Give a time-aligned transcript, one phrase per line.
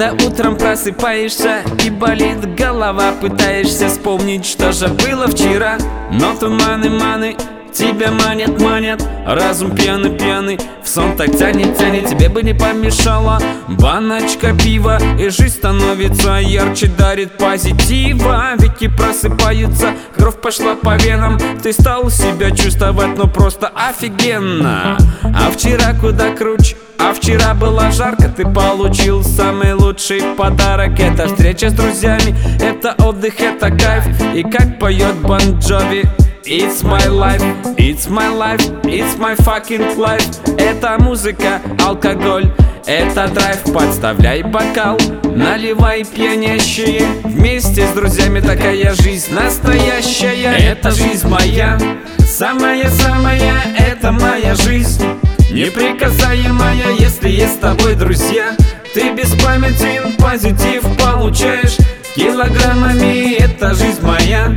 [0.00, 5.76] Когда утром просыпаешься и болит голова Пытаешься вспомнить, что же было вчера.
[6.10, 7.36] Но туманы, маны
[7.72, 10.58] Тебя манят, манят, разум пьяный, пьяный.
[10.82, 13.40] В сон так тянет, тянет, тебе бы не помешала.
[13.68, 21.38] Баночка пива, и жизнь становится ярче Дарит позитива, ведь и просыпаются Кровь пошла по венам,
[21.62, 24.98] ты стал себя чувствовать Ну просто офигенно.
[25.22, 31.00] А вчера куда круче а вчера было жарко, ты получил самый лучший подарок.
[31.00, 34.04] Это встреча с друзьями, это отдых, это кайф.
[34.34, 36.04] И как поет Бон Джови
[36.52, 37.44] It's my life,
[37.78, 40.20] it's my life, it's my fucking life.
[40.58, 42.52] Это музыка, алкоголь,
[42.86, 43.62] это драйв.
[43.72, 47.06] Подставляй бокал, наливай пьянящие.
[47.22, 50.56] Вместе с друзьями такая жизнь настоящая.
[50.56, 51.78] Это жизнь моя,
[52.18, 55.04] самая-самая, это моя жизнь.
[55.52, 58.56] Неприкасаемая, если есть с тобой друзья.
[58.92, 61.76] Ты беспамятен, позитив получаешь.
[62.16, 64.52] Килограммами, это жизнь моя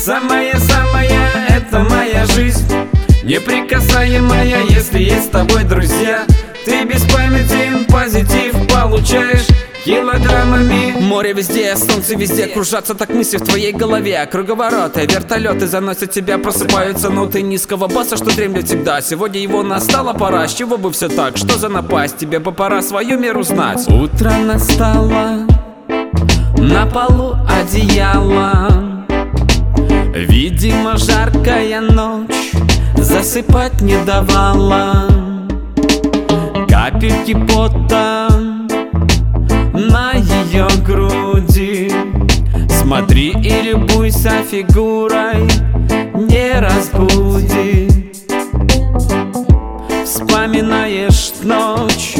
[0.00, 0.89] Самая-самая,
[3.30, 6.24] Неприкасаемая, если есть с тобой друзья.
[6.64, 9.46] Ты беспамятен, позитив получаешь.
[9.84, 12.48] Килограммами Море везде, солнце везде.
[12.48, 14.26] Кружатся так мысли в твоей голове.
[14.26, 19.00] Круговороты, вертолеты заносят тебя Просыпаются ноты низкого баса, что дремлет всегда.
[19.00, 21.36] Сегодня его настала пора, с чего бы все так?
[21.36, 22.18] Что за напасть?
[22.18, 23.86] Тебе бы пора свою меру знать.
[23.86, 25.46] Утро настало
[26.58, 29.06] На полу одеяло.
[30.16, 32.50] Видимо, жаркая ночь
[33.10, 35.08] Засыпать не давала.
[36.68, 38.28] Капельки пота
[39.74, 41.92] на ее груди.
[42.68, 45.44] Смотри и любуйся фигурой
[46.14, 48.12] Не разбуди.
[50.04, 52.14] Вспоминаешь ночь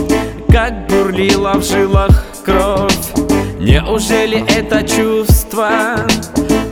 [0.50, 3.12] Как бурлила в жилах кровь.
[3.60, 5.70] Неужели это чувство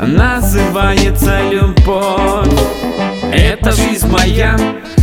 [0.01, 2.78] Называется любовь
[3.33, 4.57] Это жизнь моя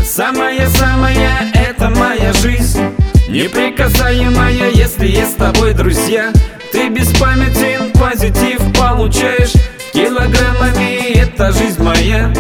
[0.03, 2.79] Самая-самая, это моя жизнь.
[3.27, 6.31] Неприкасаемая, если есть с тобой друзья.
[6.71, 9.53] Ты беспамятен, позитив получаешь.
[9.93, 12.31] Килограммами, это жизнь моя.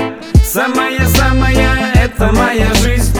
[0.43, 3.17] Самая-самая, это моя жизнь.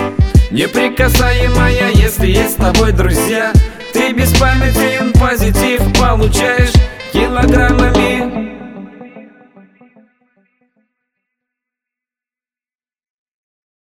[0.51, 3.51] Неприкасаемая, если есть с тобой друзья.
[3.91, 6.71] Ты беспамятен, позитив получаешь.
[7.11, 8.14] Килограммами